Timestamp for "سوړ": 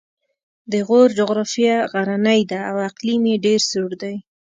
3.71-3.89